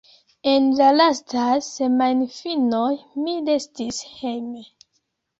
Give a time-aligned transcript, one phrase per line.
[0.51, 2.93] En la lastaj semajnfinoj,
[3.25, 4.65] mi restis hejme.